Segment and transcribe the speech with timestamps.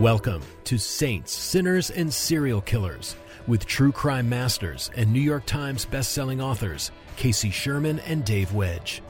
[0.00, 3.16] Welcome to Saints, Sinners, and Serial Killers
[3.46, 9.02] with true crime masters and New York Times bestselling authors Casey Sherman and Dave Wedge.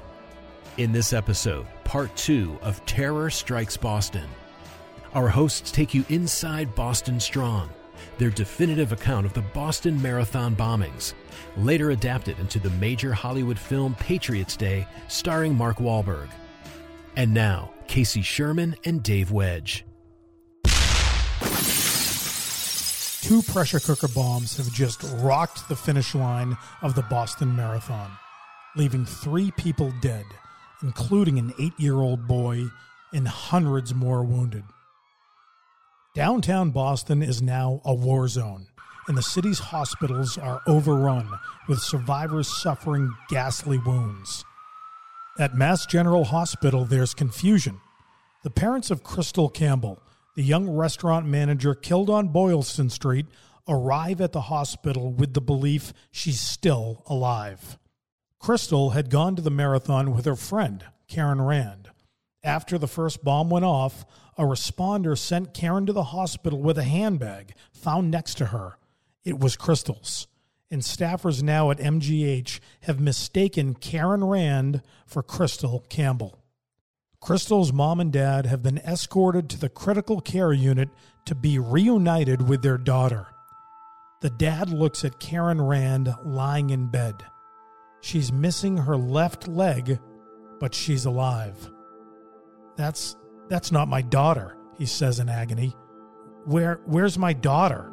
[0.78, 4.28] In this episode, part two of Terror Strikes Boston,
[5.14, 7.70] our hosts take you inside Boston Strong,
[8.18, 11.14] their definitive account of the Boston Marathon bombings,
[11.56, 16.30] later adapted into the major Hollywood film Patriots Day starring Mark Wahlberg.
[17.14, 19.84] And now, Casey Sherman and Dave Wedge.
[23.30, 28.10] Two pressure cooker bombs have just rocked the finish line of the Boston Marathon,
[28.74, 30.24] leaving three people dead,
[30.82, 32.64] including an eight year old boy,
[33.12, 34.64] and hundreds more wounded.
[36.12, 38.66] Downtown Boston is now a war zone,
[39.06, 41.30] and the city's hospitals are overrun
[41.68, 44.44] with survivors suffering ghastly wounds.
[45.38, 47.80] At Mass General Hospital, there's confusion.
[48.42, 50.02] The parents of Krystle Campbell,
[50.40, 53.26] the young restaurant manager killed on Boylston Street,
[53.68, 57.78] arrive at the hospital with the belief she's still alive.
[58.40, 61.90] Krystle had gone to the marathon with her friend, Karen Rand.
[62.42, 64.06] After the first bomb went off,
[64.38, 68.78] a responder sent Karen to the hospital with a handbag found next to her.
[69.22, 70.26] It was Krystle's
[70.70, 76.39] and staffers now at MGH have mistaken Karen Rand for Krystle Campbell.
[77.20, 80.88] Krystle's mom and dad have been escorted to the critical care unit
[81.26, 83.26] to be reunited with their daughter.
[84.22, 87.14] The dad looks at Karen Rand lying in bed.
[88.00, 89.98] She's missing her left leg,
[90.58, 91.70] but she's alive.
[92.76, 93.16] That's
[93.48, 95.76] that's not my daughter, he says in agony.
[96.46, 97.92] Where where's my daughter?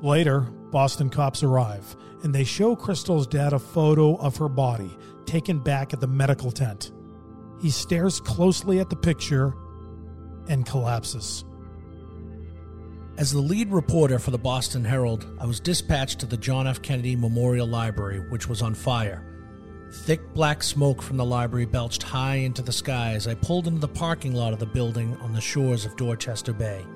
[0.00, 4.96] Later, Boston cops arrive and they show Krystle's dad a photo of her body
[5.26, 6.92] taken back at the medical tent.
[7.60, 9.54] He stares closely at the picture
[10.48, 11.44] and collapses.
[13.16, 16.80] As the lead reporter for the Boston Herald, I was dispatched to the John F.
[16.80, 19.24] Kennedy Memorial Library, which was on fire.
[19.92, 23.80] Thick black smoke from the library belched high into the sky as I pulled into
[23.80, 26.86] the parking lot of the building on the shores of Dorchester Bay.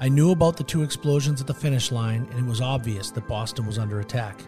[0.00, 3.28] I knew about the two explosions at the finish line, and it was obvious that
[3.28, 4.40] Boston was under attack.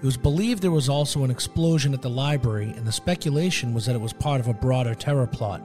[0.00, 3.84] It was believed there was also an explosion at the library, and the speculation was
[3.84, 5.60] that it was part of a broader terror plot.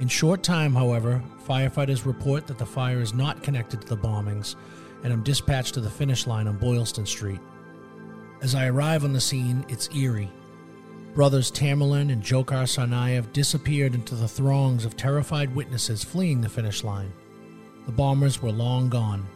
[0.00, 4.56] In short time, however, firefighters report that the fire is not connected to the bombings,
[5.04, 7.40] and I'm dispatched to the finish line on Boylston Street.
[8.40, 10.32] As I arrive on the scene, it's eerie.
[11.14, 16.84] Brothers Tamerlan and Dzhokhar Tsarnaev disappeared into the throngs of terrified witnesses fleeing the finish
[16.84, 17.12] line.
[17.84, 19.26] The bombers were long gone,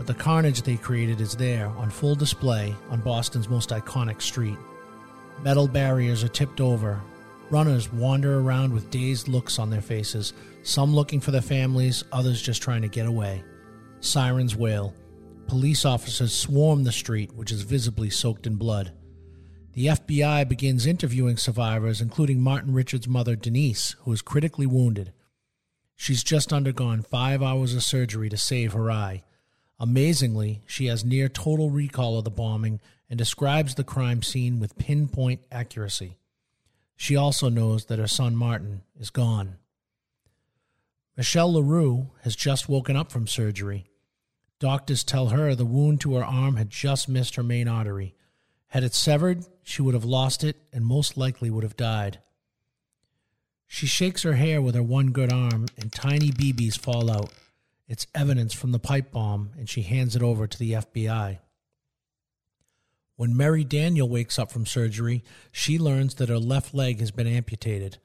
[0.00, 4.56] but the carnage they created is there on full display on Boston's most iconic street.
[5.42, 6.98] Metal barriers are tipped over.
[7.50, 12.40] Runners wander around with dazed looks on their faces, some looking for their families, others
[12.40, 13.44] just trying to get away.
[14.00, 14.94] Sirens wail.
[15.46, 18.94] Police officers swarm the street, which is visibly soaked in blood.
[19.74, 25.12] The FBI begins interviewing survivors, including Martin Richards' mother, Denise, who is critically wounded.
[25.94, 29.24] She's just undergone five hours of surgery to save her eye.
[29.80, 34.76] Amazingly, she has near total recall of the bombing and describes the crime scene with
[34.76, 36.18] pinpoint accuracy.
[36.96, 39.56] She also knows that her son Martin is gone.
[41.16, 43.86] Michelle LaRue has just woken up from surgery.
[44.58, 48.14] Doctors tell her the wound to her arm had just missed her main artery.
[48.68, 52.18] Had it severed, she would have lost it and most likely would have died.
[53.66, 57.30] She shakes her hair with her one good arm, and tiny BBs fall out.
[57.90, 61.40] It's evidence from the pipe bomb, and she hands it over to the FBI.
[63.16, 67.26] When Mary Daniel wakes up from surgery, she learns that her left leg has been
[67.26, 67.98] amputated.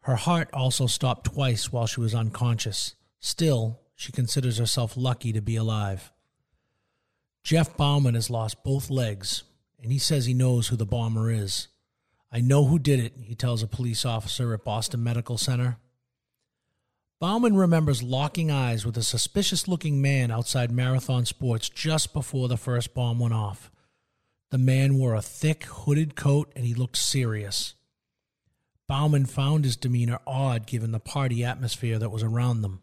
[0.00, 2.94] Her heart also stopped twice while she was unconscious.
[3.20, 6.12] Still, she considers herself lucky to be alive.
[7.42, 9.44] Jeff Bauman has lost both legs,
[9.82, 11.68] and he says he knows who the bomber is.
[12.30, 15.78] I know who did it, he tells a police officer at Boston Medical Center.
[17.20, 22.56] Bauman remembers locking eyes with a suspicious looking man outside Marathon Sports just before the
[22.56, 23.70] first bomb went off.
[24.50, 27.74] The man wore a thick, hooded coat and he looked serious.
[28.88, 32.80] Bauman found his demeanor odd given the party atmosphere that was around them.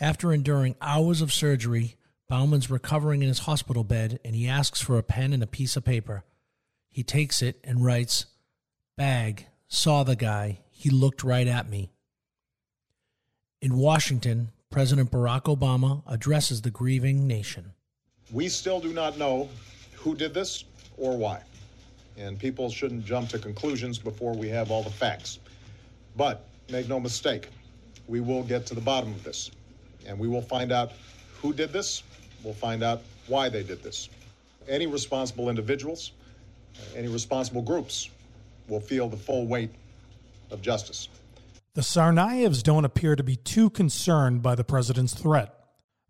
[0.00, 1.96] After enduring hours of surgery,
[2.28, 5.76] Bauman's recovering in his hospital bed and he asks for a pen and a piece
[5.76, 6.24] of paper.
[6.90, 8.26] He takes it and writes,
[8.96, 10.60] Bag, saw the guy.
[10.70, 11.90] He looked right at me.
[13.62, 17.72] In Washington, President Barack Obama addresses the grieving nation.
[18.30, 19.48] We still do not know
[19.94, 20.64] who did this
[20.98, 21.40] or why.
[22.18, 25.38] And people shouldn't jump to conclusions before we have all the facts.
[26.16, 27.48] But make no mistake,
[28.06, 29.50] we will get to the bottom of this.
[30.06, 30.92] And we will find out
[31.40, 32.02] who did this.
[32.42, 34.10] We'll find out why they did this.
[34.68, 36.12] Any responsible individuals,
[36.94, 38.10] any responsible groups
[38.68, 39.70] will feel the full weight
[40.50, 41.08] of justice.
[41.76, 45.54] The Tsarnaevs don't appear to be too concerned by the president's threat.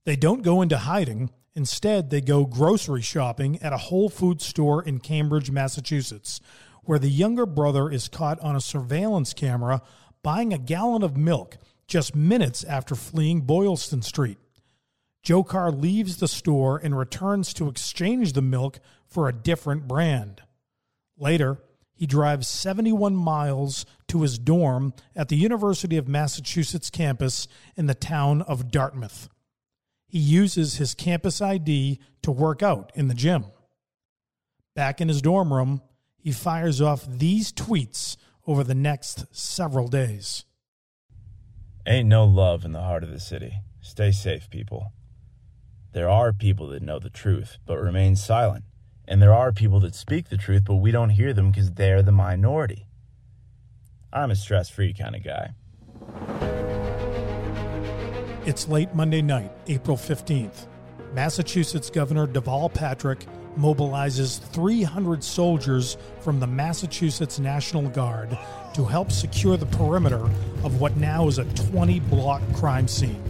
[0.04, 1.30] They don't go into hiding.
[1.56, 6.40] Instead, they go grocery shopping at a Whole Foods store in Cambridge, Massachusetts,
[6.84, 9.82] where the younger brother is caught on a surveillance camera
[10.22, 11.58] buying a gallon of milk
[11.88, 14.38] just minutes after fleeing Boylston Street.
[15.24, 18.78] Dzhokhar leaves the store and returns to exchange the milk
[19.08, 20.42] for a different brand.
[21.18, 21.58] Later,
[21.96, 27.94] he drives 71 miles to his dorm at the University of Massachusetts campus in the
[27.94, 29.30] town of Dartmouth.
[30.06, 33.46] He uses his campus ID to work out in the gym.
[34.74, 35.80] Back in his dorm room,
[36.18, 38.16] he fires off these tweets
[38.46, 40.44] over the next several days.
[41.86, 43.54] Ain't no love in the heart of the city.
[43.80, 44.92] Stay safe, people.
[45.92, 48.64] There are people that know the truth but remain silent.
[49.08, 52.02] And there are people that speak the truth, but we don't hear them because they're
[52.02, 52.86] the minority.
[54.12, 55.50] I'm a stress free kind of guy.
[58.46, 60.66] It's late Monday night, April 15th.
[61.12, 63.26] Massachusetts Governor Deval Patrick
[63.58, 68.36] mobilizes 300 soldiers from the Massachusetts National Guard
[68.74, 70.22] to help secure the perimeter
[70.62, 73.22] of what now is a 20 block crime scene.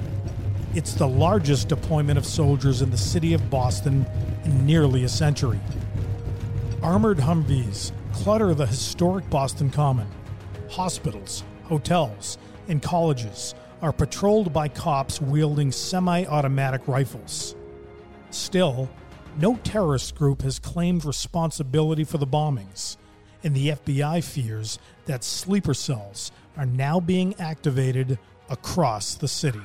[0.74, 4.04] It's the largest deployment of soldiers in the city of Boston
[4.46, 5.60] in nearly a century.
[6.82, 10.06] Armored Humvees clutter the historic Boston Common.
[10.70, 12.38] Hospitals, hotels,
[12.68, 17.56] and colleges are patrolled by cops wielding semi automatic rifles.
[18.30, 18.88] Still,
[19.38, 22.96] no terrorist group has claimed responsibility for the bombings,
[23.42, 28.18] and the FBI fears that sleeper cells are now being activated
[28.48, 29.60] across the city.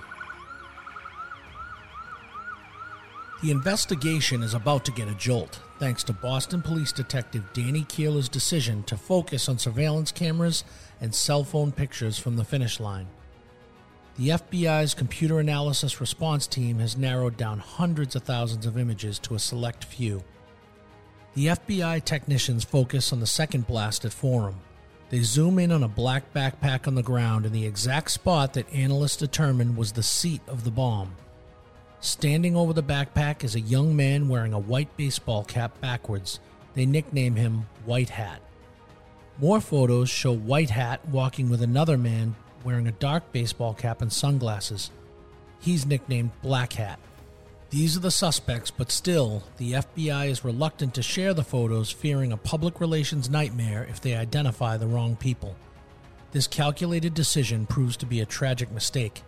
[3.41, 8.29] The investigation is about to get a jolt thanks to Boston Police Detective Danny Keeler's
[8.29, 10.63] decision to focus on surveillance cameras
[11.01, 13.07] and cell phone pictures from the finish line.
[14.19, 19.33] The FBI's computer analysis response team has narrowed down hundreds of thousands of images to
[19.33, 20.23] a select few.
[21.33, 24.59] The FBI technicians focus on the second blast at Forum.
[25.09, 28.71] They zoom in on a black backpack on the ground in the exact spot that
[28.71, 31.15] analysts determined was the seat of the bomb.
[32.01, 36.39] Standing over the backpack is a young man wearing a white baseball cap backwards.
[36.73, 38.41] They nickname him White Hat.
[39.37, 44.11] More photos show White Hat walking with another man wearing a dark baseball cap and
[44.11, 44.89] sunglasses.
[45.59, 46.97] He's nicknamed Black Hat.
[47.69, 52.31] These are the suspects, but still, the FBI is reluctant to share the photos, fearing
[52.31, 55.55] a public relations nightmare if they identify the wrong people.
[56.31, 59.21] This calculated decision proves to be a tragic mistake.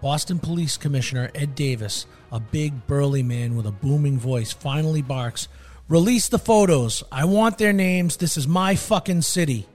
[0.00, 5.48] Boston Police Commissioner Ed Davis, a big burly man with a booming voice, finally barks,
[5.88, 7.02] Release the photos.
[7.10, 8.18] I want their names.
[8.18, 9.66] This is my fucking city.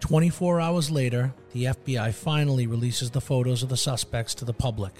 [0.00, 4.92] 24 hours later, the FBI finally releases the photos of the suspects to the public.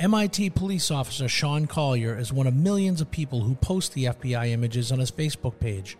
[0.00, 4.48] MIT police officer Sean Collier is one of millions of people who post the FBI
[4.48, 5.96] images on his Facebook page.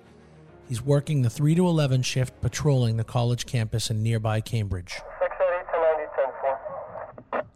[0.68, 4.96] He's working the 3 to 11 shift patrolling the college campus in nearby Cambridge.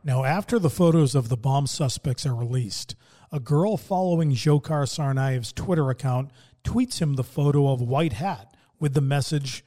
[0.08, 2.94] Now, after the photos of the bomb suspects are released,
[3.30, 6.30] a girl following Dzhokhar Tsarnaev's Twitter account
[6.64, 9.66] tweets him the photo of White Hat with the message,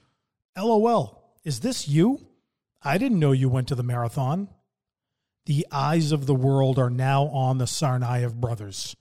[0.57, 2.25] LOL, is this you?
[2.81, 4.49] I didn't know you went to the marathon.
[5.45, 8.95] The eyes of the world are now on the Tsarnaev brothers.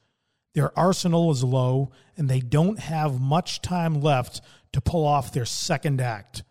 [0.53, 4.43] Their arsenal is low, and they don't have much time left
[4.75, 6.43] to pull off their second act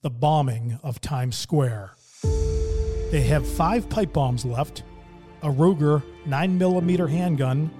[0.00, 1.92] the bombing of Times Square.
[3.12, 4.84] They have five pipe bombs left
[5.42, 7.70] a Ruger 9mm handgun,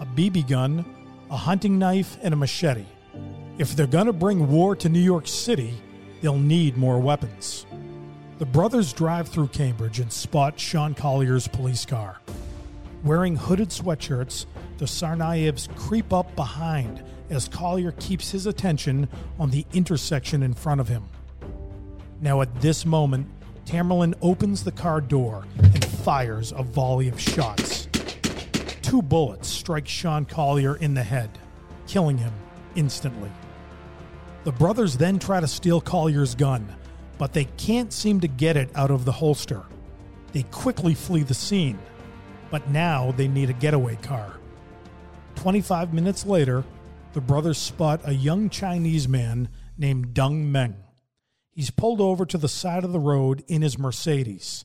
[0.00, 0.82] a BB gun,
[1.30, 2.86] a hunting knife, and a machete.
[3.58, 5.74] If they're going to bring war to New York City,
[6.22, 7.66] they'll need more weapons.
[8.38, 12.22] The brothers drive through Cambridge and spot Sean Collier's police car.
[13.04, 14.46] Wearing hooded sweatshirts,
[14.78, 19.06] the Tsarnaevs creep up behind as Collier keeps his attention
[19.38, 21.04] on the intersection in front of him.
[22.22, 23.28] Now, at this moment,
[23.68, 27.86] Tamerlan opens the car door and fires a volley of shots.
[28.80, 31.28] Two bullets strike Sean Collier in the head,
[31.86, 32.32] killing him
[32.76, 33.30] instantly.
[34.44, 36.66] The brothers then try to steal Collier's gun,
[37.18, 39.64] but they can't seem to get it out of the holster.
[40.32, 41.78] They quickly flee the scene,
[42.50, 44.38] but now they need a getaway car.
[45.34, 46.64] 25 minutes later,
[47.12, 50.74] the brothers spot a young Chinese man named Dun Meng.
[51.58, 54.64] He's pulled over to the side of the road in his Mercedes.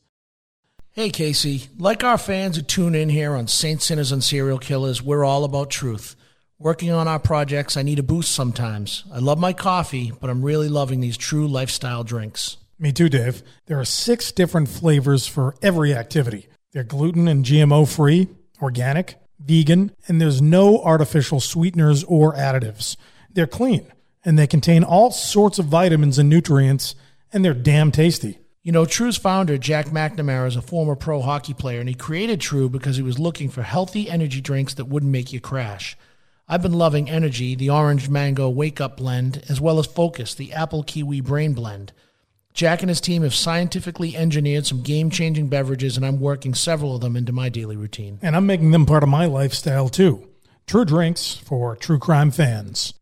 [0.92, 1.64] Hey, Casey.
[1.80, 5.44] Like our fans who tune in here on Saints, Sinners, and Serial Killers, we're all
[5.44, 6.16] about truth.
[6.60, 9.06] Working on our projects, I need a boost sometimes.
[9.12, 12.58] I love my coffee, but I'm really loving these true lifestyle drinks.
[12.78, 13.42] Me too, Dave.
[13.66, 16.48] There are six different flavors for every activity.
[16.74, 18.28] They're gluten and GMO free,
[18.62, 22.98] organic, vegan, and there's no artificial sweeteners or additives.
[23.32, 23.92] They're clean,
[24.26, 26.96] and they contain all sorts of vitamins and nutrients,
[27.32, 28.40] and they're damn tasty.
[28.62, 32.40] You know, True's founder, Jack McNamara, is a former pro hockey player, and he created
[32.40, 35.98] True because he was looking for healthy energy drinks that wouldn't make you crash.
[36.48, 40.54] I've been loving Energy, the orange mango wake up blend, as well as Focus, the
[40.54, 41.92] apple kiwi brain blend.
[42.54, 46.96] Jack and his team have scientifically engineered some game changing beverages, and I'm working several
[46.96, 48.20] of them into my daily routine.
[48.22, 50.28] And I'm making them part of my lifestyle too.
[50.68, 52.94] True drinks for true crime fans.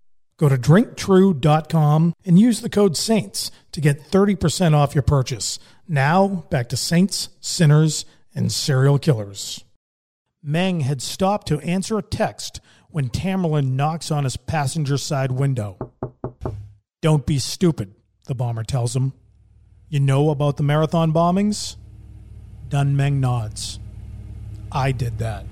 [0.41, 5.59] Go to drinktrue.com and use the code SAINTS to get 30% off your purchase.
[5.87, 9.63] Now, back to Saints, Sinners, and Serial Killers.
[10.41, 15.77] Meng had stopped to answer a text when Tamerlan knocks on his passenger side window.
[17.03, 17.93] Don't be stupid,
[18.25, 19.13] the bomber tells him.
[19.89, 21.75] You know about the marathon bombings?
[22.67, 23.77] Dun Meng nods.
[24.71, 25.45] I did that,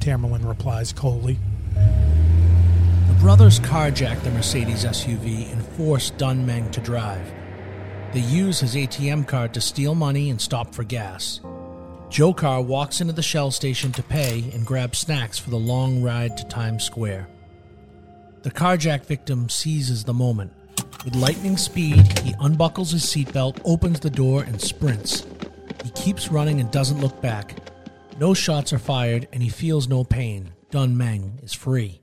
[0.00, 1.38] Tamerlan replies coldly.
[3.22, 7.32] The brothers carjacked the Mercedes SUV and forced Dun Meng to drive.
[8.12, 11.38] They use his ATM card to steal money and stop for gas.
[12.10, 16.36] Dzhokhar walks into the Shell station to pay and grab snacks for the long ride
[16.36, 17.28] to Times Square.
[18.42, 20.52] The carjack victim seizes the moment.
[21.04, 25.28] With lightning speed, he unbuckles his seatbelt, opens the door, and sprints.
[25.84, 27.56] He keeps running and doesn't look back.
[28.18, 30.54] No shots are fired, and he feels no pain.
[30.72, 32.01] Dun Meng is free.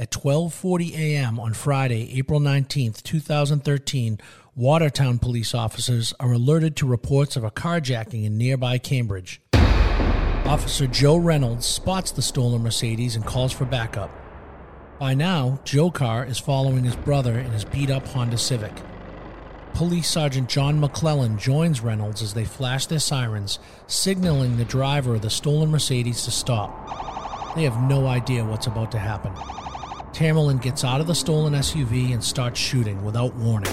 [0.00, 1.38] At 12:40 a.m.
[1.38, 4.18] on Friday, April 19th, 2013,
[4.56, 9.42] Watertown police officers are alerted to reports of a carjacking in nearby Cambridge.
[9.52, 14.10] Officer Joe Reynolds spots the stolen Mercedes and calls for backup.
[14.98, 18.72] By now, Dzhokhar is following his brother in his beat up Honda Civic.
[19.74, 25.20] Police Sergeant John MacLellan joins Reynolds as they flash their sirens, signaling the driver of
[25.20, 27.54] the stolen Mercedes to stop.
[27.54, 29.34] They have no idea what's about to happen.
[30.20, 33.72] Tamerlan gets out of the stolen SUV and starts shooting without warning.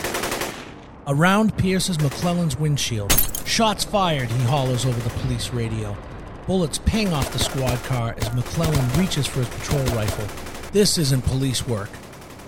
[1.06, 3.12] A round pierces MacLellan's windshield.
[3.46, 5.98] Shots fired, he hollers over the police radio.
[6.46, 10.25] Bullets ping off the squad car as MacLellan reaches for his patrol rifle.
[10.72, 11.89] This isn't police work.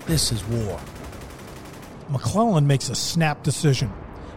[0.06, 0.80] This is war.
[2.08, 3.92] MacLellan makes a snap decision.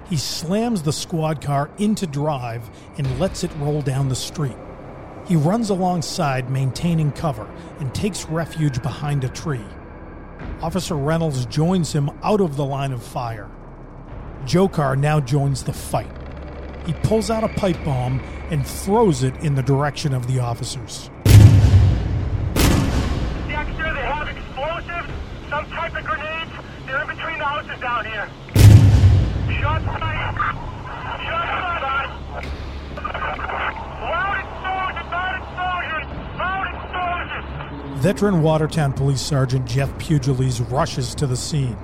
[0.10, 4.58] He slams the squad car into drive and lets it roll down the street.
[5.25, 7.48] He runs alongside, maintaining cover,
[7.80, 9.63] and takes refuge behind a tree.
[10.62, 13.50] Officer Reynolds joins him out of the line of fire.
[14.46, 16.12] Dzhokhar now joins the fight.
[16.86, 21.10] He pulls out a pipe bomb and throws it in the direction of the officers.
[23.48, 25.10] Dexter, they have explosives,
[25.50, 26.51] some type of grenades.
[26.86, 28.27] They're in between the houses down here.
[29.62, 30.36] Shots fired.
[31.24, 32.10] Shots fired.
[34.03, 37.92] Loud explosions, loud explosions, loud explosions.
[38.03, 41.77] Veteran Watertown Police Sergeant Jeff Pugliese rushes to the scene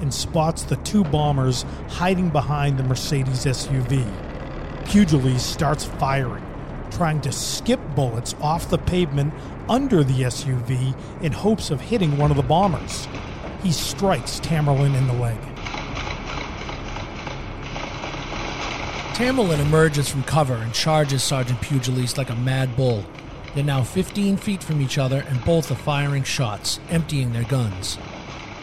[0.00, 4.02] and spots the two bombers hiding behind the Mercedes SUV.
[4.86, 6.42] Pugliese starts firing,
[6.90, 9.34] trying to skip bullets off the pavement
[9.68, 13.06] under the SUV in hopes of hitting one of the bombers.
[13.62, 15.38] He strikes Tamerlan in the leg.
[19.12, 23.04] Tamerlan emerges from cover and charges Sergeant Pugliese like a mad bull.
[23.56, 27.96] They're now 15 feet from each other and both are firing shots, emptying their guns.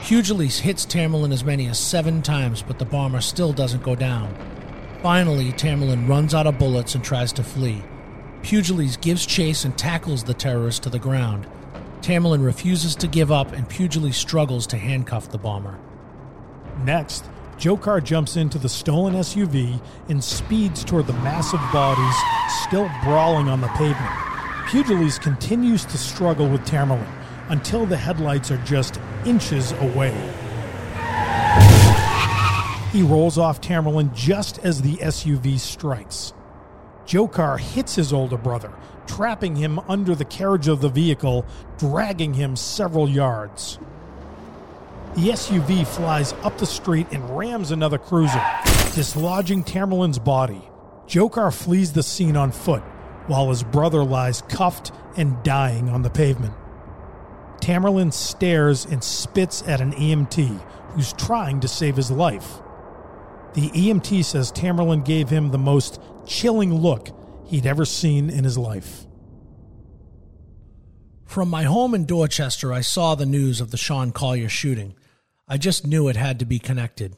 [0.02, 4.32] Pugliese hits Tamerlan as many as seven times, but the bomber still doesn't go down.
[5.02, 7.82] Finally, Tamerlan runs out of bullets and tries to flee.
[8.44, 11.48] Pugliese gives chase and tackles the terrorist to the ground.
[12.02, 15.80] Tamerlan refuses to give up, and Pugliese struggles to handcuff the bomber.
[16.84, 17.26] Next,
[17.58, 22.16] Dzhokhar jumps into the stolen SUV and speeds toward the massive bodies
[22.68, 24.23] still brawling on the pavement.
[24.68, 27.08] Pugliese continues to struggle with Tamerlan
[27.50, 30.12] until the headlights are just inches away.
[32.92, 36.34] He rolls off Tamerlan just as the SUV strikes.
[37.06, 38.72] Dzhokhar hits his older brother,
[39.08, 41.46] trapping him under the carriage of the vehicle,
[41.78, 43.80] dragging him several yards.
[45.16, 48.42] The SUV flies up the street and rams another cruiser,
[48.96, 50.62] dislodging Tamerlan's body.
[51.08, 52.84] Dzhokhar flees the scene on foot,
[53.28, 56.54] while his brother lies cuffed and dying on the pavement.
[57.62, 60.62] Tamerlan stares and spits at an EMT
[60.92, 62.60] who's trying to save his life.
[63.54, 67.10] The EMT says Tamerlan gave him the most chilling look
[67.46, 69.06] he'd ever seen in his life.
[71.26, 74.96] From my home in Dorchester, I saw the news of the Sean Collier shooting.
[75.48, 77.16] I just knew it had to be connected.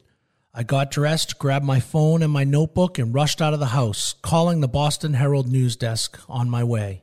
[0.58, 4.14] I got dressed, grabbed my phone and my notebook, and rushed out of the house,
[4.22, 7.02] calling the Boston Herald news desk on my way.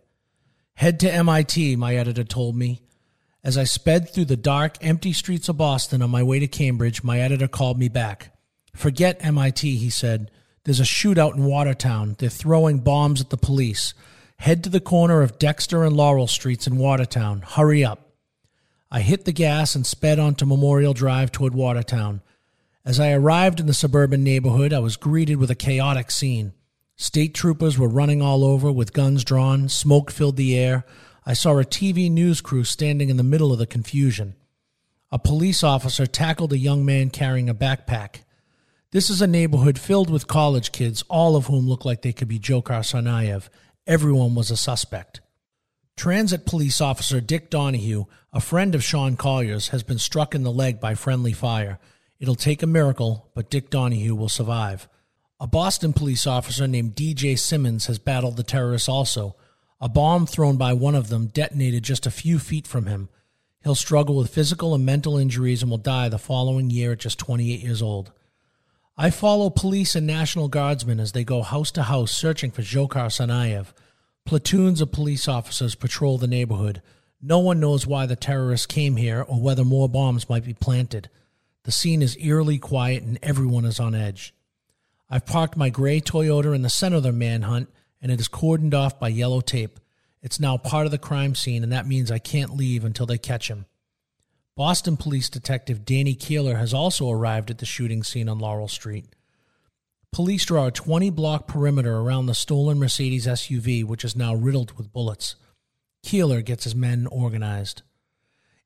[0.73, 2.81] Head to MIT, my editor told me.
[3.43, 7.03] As I sped through the dark, empty streets of Boston on my way to Cambridge,
[7.03, 8.35] my editor called me back.
[8.75, 10.31] Forget MIT, he said.
[10.63, 12.15] There's a shootout in Watertown.
[12.17, 13.93] They're throwing bombs at the police.
[14.37, 17.41] Head to the corner of Dexter and Laurel Streets in Watertown.
[17.41, 18.13] Hurry up.
[18.89, 22.23] I hit the gas and sped onto Memorial Drive toward Watertown.
[22.85, 26.51] As I arrived in the suburban neighborhood, I was greeted with a chaotic scene.
[26.97, 30.85] State troopers were running all over with guns drawn, smoke filled the air.
[31.25, 34.35] I saw a TV news crew standing in the middle of the confusion.
[35.11, 38.23] A police officer tackled a young man carrying a backpack.
[38.91, 42.27] This is a neighborhood filled with college kids, all of whom look like they could
[42.27, 43.47] be Dzhokhar Tsarnaev.
[43.87, 45.21] Everyone was a suspect.
[45.95, 50.51] Transit police officer Dick Donahue, a friend of Sean Collier's, has been struck in the
[50.51, 51.79] leg by friendly fire.
[52.23, 54.87] It'll take a miracle, but Dick Donahue will survive.
[55.41, 59.35] A Boston police officer named DJ Simmonds has battled the terrorists also.
[59.81, 63.09] A bomb thrown by one of them detonated just a few feet from him.
[63.65, 67.19] He'll struggle with physical and mental injuries and will die the following year at just
[67.19, 68.13] 28 years old.
[68.95, 73.07] I follow police and National Guardsmen as they go house to house searching for Dzhokhar
[73.07, 73.73] Tsarnaev.
[74.23, 76.81] Platoons of police officers patrol the neighborhood.
[77.21, 81.09] No one knows why the terrorists came here or whether more bombs might be planted.
[81.63, 84.33] The scene is eerily quiet and everyone is on edge.
[85.09, 87.69] I've parked my gray Toyota in the center of the manhunt
[88.01, 89.79] and it is cordoned off by yellow tape.
[90.21, 93.17] It's now part of the crime scene and that means I can't leave until they
[93.17, 93.65] catch him.
[94.55, 99.05] Boston Police Detective Danny Keeler has also arrived at the shooting scene on Laurel Street.
[100.11, 104.77] Police draw a 20 block perimeter around the stolen Mercedes SUV, which is now riddled
[104.77, 105.35] with bullets.
[106.03, 107.81] Keeler gets his men organized.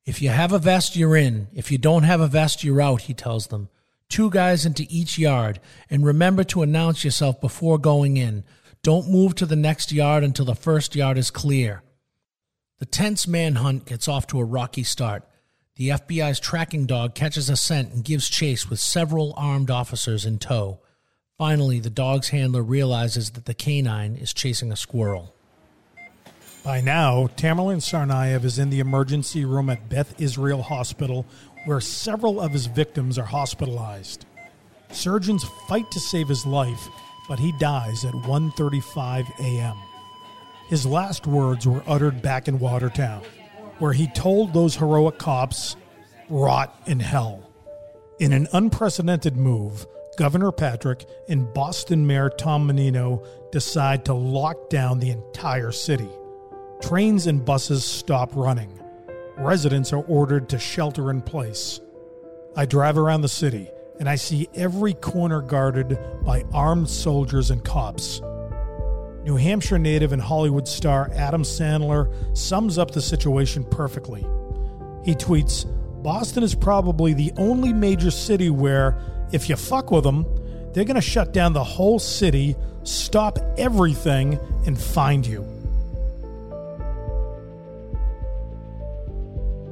[0.08, 1.48] If you have a vest, you're in.
[1.52, 3.68] If you don't have a vest, you're out, he tells them.
[4.08, 8.42] Two guys into each yard, and remember to announce yourself before going in.
[8.82, 11.82] Don't move to the next yard until the first yard is clear.
[12.78, 15.28] The tense manhunt gets off to a rocky start.
[15.76, 20.38] The FBI's tracking dog catches a scent and gives chase with several armed officers in
[20.38, 20.80] tow.
[21.36, 25.34] Finally, the dog's handler realizes that the canine is chasing a squirrel.
[26.68, 31.24] By now, Tamerlan Tsarnaev is in the emergency room at Beth Israel Hospital,
[31.64, 34.26] where several of his victims are hospitalized.
[34.90, 36.86] Surgeons fight to save his life,
[37.26, 39.76] but he dies at 1:35 a.m.
[40.68, 43.22] His last words were uttered back in Watertown,
[43.78, 45.74] where he told those heroic cops,
[46.28, 47.44] "Rot in hell."
[48.20, 49.86] In an unprecedented move,
[50.18, 56.10] Governor Patrick and Boston Mayor Tom Menino decide to lock down the entire city.
[56.80, 58.80] Trains and buses stop running.
[59.36, 61.80] Residents are ordered to shelter in place.
[62.56, 67.64] I drive around the city and I see every corner guarded by armed soldiers and
[67.64, 68.20] cops.
[69.24, 74.22] New Hampshire native and Hollywood star Adam Sandler sums up the situation perfectly.
[75.04, 75.66] He tweets
[76.02, 78.96] Boston is probably the only major city where,
[79.32, 80.24] if you fuck with them,
[80.72, 85.57] they're going to shut down the whole city, stop everything, and find you.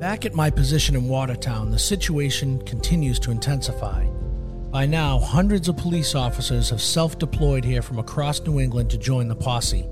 [0.06, 4.04] Back at my position in Watertown, the situation continues to intensify.
[4.70, 8.98] By now, hundreds of police officers have self deployed here from across New England to
[8.98, 9.84] join the posse.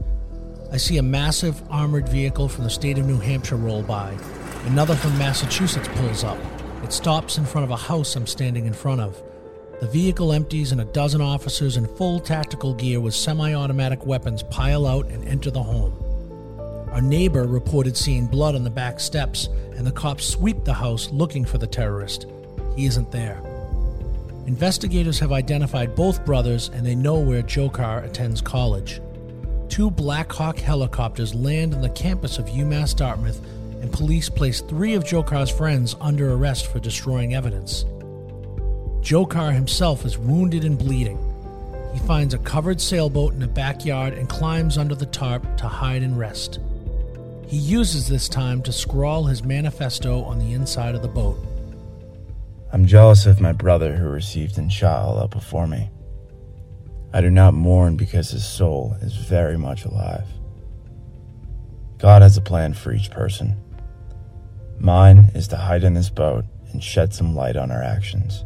[0.70, 4.16] I see a massive armored vehicle from the state of New Hampshire roll by.
[4.66, 6.38] Another from Massachusetts pulls up.
[6.84, 9.20] It stops in front of a house I'm standing in front of.
[9.80, 14.44] The vehicle empties and a dozen officers in full tactical gear with semi automatic weapons
[14.44, 16.03] pile out and enter the home.
[16.94, 21.10] Our neighbor reported seeing blood on the back steps, and the cops sweep the house
[21.10, 22.26] looking for the terrorist.
[22.76, 23.42] He isn't there.
[24.46, 29.00] Investigators have identified both brothers and they know where Dzhokhar attends college.
[29.68, 33.44] Two Black Hawk helicopters land on the campus of UMass Dartmouth,
[33.82, 37.84] and police place three of Dzhokhar's friends under arrest for destroying evidence.
[39.00, 41.18] Dzhokhar himself is wounded and bleeding.
[41.92, 46.04] He finds a covered sailboat in a backyard and climbs under the tarp to hide
[46.04, 46.60] and rest.
[47.46, 51.38] He uses this time to scrawl his manifesto on the inside of the boat.
[52.72, 55.90] I'm jealous of my brother who received Inshallah before me.
[57.12, 60.26] I do not mourn because his soul is very much alive.
[61.98, 63.56] God has a plan for each person.
[64.80, 68.44] Mine is to hide in this boat and shed some light on our actions.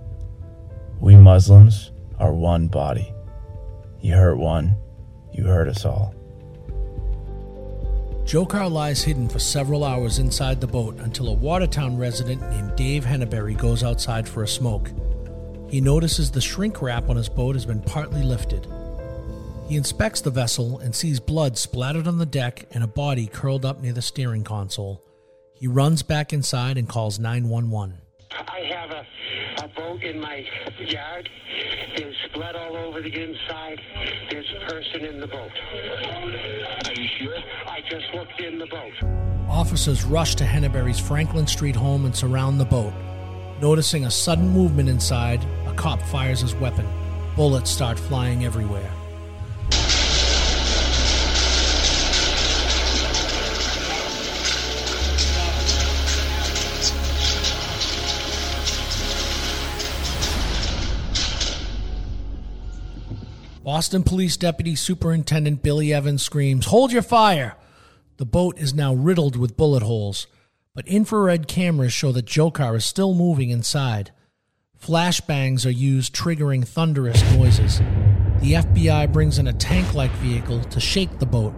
[1.00, 3.12] We Muslims are one body.
[4.00, 4.76] You hurt one,
[5.32, 6.14] you hurt us all.
[8.28, 13.02] Dzhokhar lies hidden for several hours inside the boat until a Watertown resident named Dave
[13.02, 14.90] Henneberry goes outside for a smoke.
[15.70, 18.66] He notices the shrink wrap on his boat has been partly lifted.
[19.66, 23.64] He inspects the vessel and sees blood splattered on the deck and a body curled
[23.64, 25.02] up near the steering console.
[25.54, 27.96] He runs back inside and calls 911.
[28.30, 30.44] I have a, a boat in my
[30.78, 31.28] yard.
[31.96, 33.80] There's blood all over the inside.
[34.30, 35.50] There's a person in the boat.
[36.86, 37.36] Are you sure?
[37.66, 38.92] I just looked in the boat.
[39.48, 42.92] Officers rush to Henneberry's Franklin Street home and surround the boat.
[43.60, 46.86] Noticing a sudden movement inside, a cop fires his weapon.
[47.34, 48.92] Bullets start flying everywhere.
[63.68, 67.54] Boston Police Deputy Superintendent Billy Evans screams, Hold your fire!
[68.16, 70.26] The boat is now riddled with bullet holes,
[70.74, 74.10] but infrared cameras show that Dzhokhar is still moving inside.
[74.82, 77.80] Flashbangs are used, triggering thunderous noises.
[78.40, 81.54] The FBI brings in a tank like vehicle to shake the boat.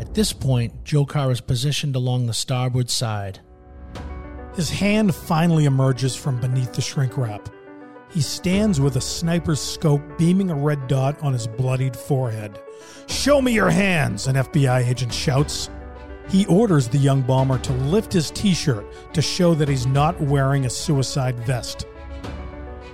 [0.00, 3.38] At this point, Dzhokhar is positioned along the starboard side.
[4.56, 7.48] His hand finally emerges from beneath the shrink wrap.
[8.14, 12.60] He stands with a sniper's scope beaming a red dot on his bloodied forehead.
[13.08, 15.68] Show me your hands, an FBI agent shouts.
[16.28, 20.20] He orders the young bomber to lift his t shirt to show that he's not
[20.20, 21.88] wearing a suicide vest.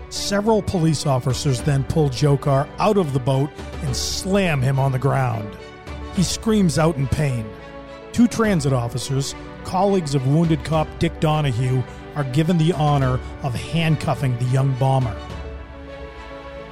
[0.08, 3.50] Several police officers then pull Dzhokhar out of the boat
[3.82, 5.54] and slam him on the ground.
[6.14, 7.44] He screams out in pain.
[8.12, 11.82] Two transit officers, colleagues of wounded cop Dick Donahue,
[12.14, 15.16] are given the honor of handcuffing the young bomber.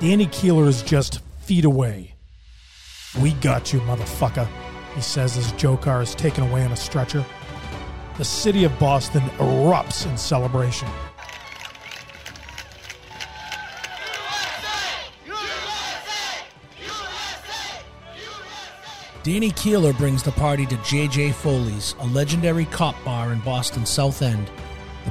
[0.01, 2.14] Danny Keeler is just feet away.
[3.20, 4.48] We got you, motherfucker,
[4.94, 7.24] he says as Dzhokhar is taken away on a stretcher.
[8.16, 10.88] The city of Boston erupts in celebration.
[19.24, 21.33] Danny Keeler brings the party to J.J.
[21.33, 24.51] Foley's, a legendary cop bar in Boston's South End.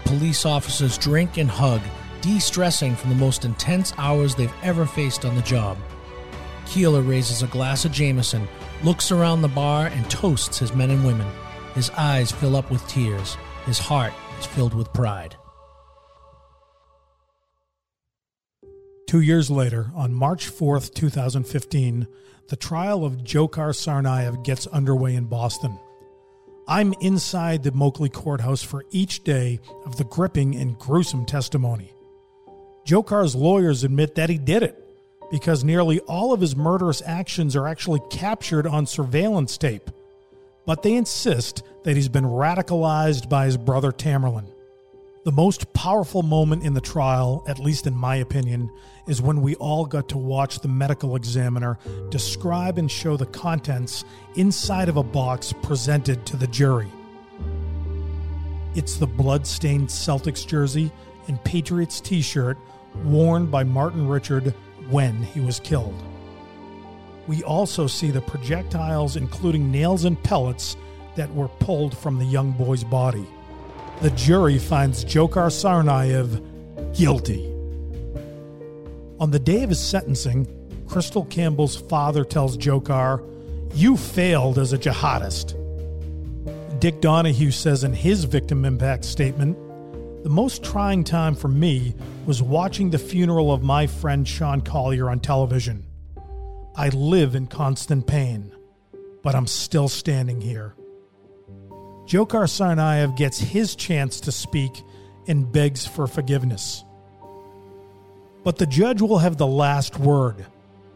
[0.08, 1.82] Police officers drink and hug,
[2.22, 5.78] de stressing from the most intense hours they've ever faced on the job.
[6.66, 8.48] Keeler raises a glass of Jameson,
[8.86, 11.28] looks around the bar, and toasts his men and women.
[11.76, 13.36] His eyes fill up with tears.
[13.66, 15.36] His heart is filled with pride.
[19.10, 22.08] Two years later, on March 4th, 2015,
[22.48, 25.78] the trial of Dzhokhar Tsarnaev gets underway in Boston.
[26.70, 31.94] I'm inside the Moakley courthouse for each day of the gripping and gruesome testimony.
[32.86, 34.84] Dzhokhar's lawyers admit that he did it
[35.32, 39.90] because nearly all of his murderous actions are actually captured on surveillance tape.
[40.66, 44.52] But they insist that he's been radicalized by his brother Tamerlan.
[45.28, 48.72] The most powerful moment in the trial, at least in my opinion,
[49.08, 54.06] is when we all got to watch the medical examiner describe and show the contents
[54.36, 56.88] inside of a box presented to the jury.
[58.74, 60.94] It's the blood-stained Celtics jersey
[61.28, 62.58] and Patriots t-shirt
[63.04, 64.56] worn by Martin Richard
[64.90, 66.02] when he was killed.
[67.28, 70.78] We also see the projectiles, including nails and pellets,
[71.18, 73.28] that were pulled from the young boy's body
[74.02, 77.46] the jury finds Dzhokhar Tsarnaev guilty.
[79.20, 80.46] On the day of his sentencing,
[80.86, 83.24] Krystle Campbell's father tells Dzhokhar,
[83.74, 85.56] You failed as a jihadist.
[86.80, 89.58] Dick Donahue says in his victim impact statement,
[90.24, 91.96] The most trying time for me
[92.28, 95.84] was watching the funeral of my friend Sean Collier on television.
[96.76, 98.56] I live in constant pain,
[99.24, 100.76] but I'm still standing here.
[102.08, 104.82] Dzhokhar Tsarnaev gets his chance to speak
[105.28, 106.86] and begs for forgiveness.
[108.46, 110.46] But the judge will have the last word,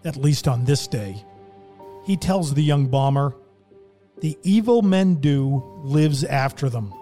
[0.05, 1.21] at least on this day.
[2.05, 3.35] He tells the young bomber,
[4.21, 6.93] The evil men do lives after them.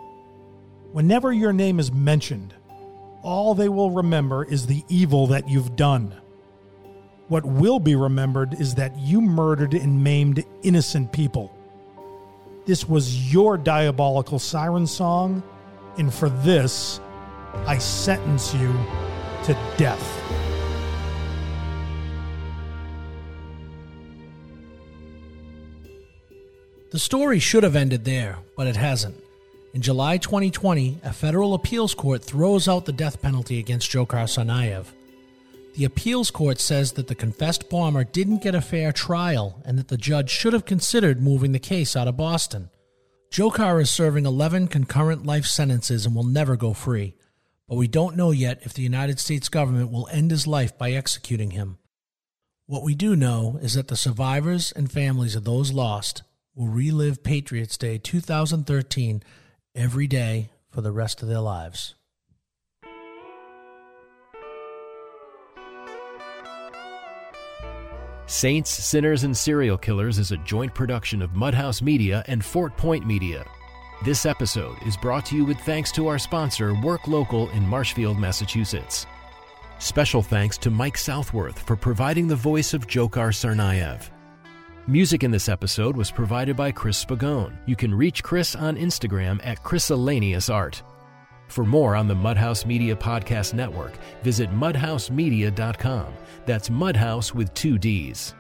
[0.92, 2.56] Whenever your name is mentioned,
[3.22, 6.16] all they will remember is the evil that you've done.
[7.28, 11.56] What will be remembered is that you murdered and maimed innocent people.
[12.70, 15.42] This was your diabolical siren song,
[15.98, 17.00] and for this,
[17.66, 18.72] I sentence you
[19.46, 20.06] to death.
[26.92, 29.16] The story should have ended there, but it hasn't.
[29.74, 34.86] In July 2020, a federal appeals court throws out the death penalty against Dzhokhar Tsarnaev.
[35.76, 39.88] The appeals court says that the confessed bomber didn't get a fair trial and that
[39.88, 42.70] the judge should have considered moving the case out of Boston.
[43.32, 47.16] Dzhokhar is serving 11 concurrent life sentences and will never go free,
[47.68, 50.92] but we don't know yet if the United States government will end his life by
[50.92, 51.78] executing him.
[52.66, 56.24] What we do know is that the survivors and families of those lost
[56.56, 59.24] will relive Patriots Day 2013
[59.76, 61.96] every day for the rest of their lives.
[68.30, 73.08] Saints, Sinners, and Serial Killers is a joint production of Mudhouse Media and Fort Point
[73.08, 73.44] Media.
[74.06, 78.20] This episode is brought to you with thanks to our sponsor, Work Local in Marshfield,
[78.20, 79.08] Massachusetts.
[79.80, 84.12] Special thanks to Mike Southworth for providing the voice of Dzhokhar Tsarnaev.
[84.86, 87.58] Music in this episode was provided by Chris Spagone.
[87.66, 89.58] You can reach Chris on Instagram at
[90.54, 90.84] Art.
[91.50, 96.14] For more on the Mudhouse Media Podcast Network, visit mudhousemedia.com.
[96.46, 98.36] That's Mudhouse with two D's.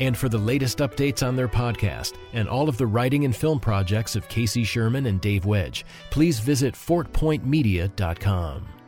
[0.00, 3.60] And for the latest updates on their podcast and all of the writing and film
[3.60, 8.79] projects of Casey Sherman and Dave Wedge, please visit fortpointmedia.com.